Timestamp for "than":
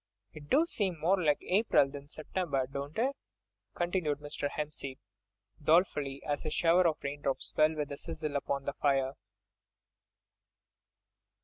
1.87-2.07